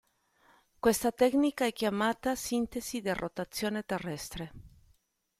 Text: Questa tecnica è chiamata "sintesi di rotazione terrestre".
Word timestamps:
Questa 0.79 1.11
tecnica 1.11 1.67
è 1.67 1.73
chiamata 1.73 2.33
"sintesi 2.33 3.01
di 3.01 3.13
rotazione 3.13 3.83
terrestre". 3.85 4.51